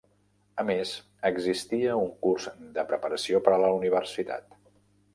[0.63, 0.93] A més,
[1.29, 4.61] existia un curs de preparació per a la Universitat.